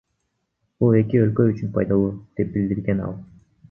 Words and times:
Бул 0.85 0.97
эки 1.01 1.21
өлкө 1.27 1.47
үчүн 1.53 1.71
пайдалуу,— 1.79 2.11
деп 2.41 2.53
билдирген 2.59 3.09
ал. 3.11 3.19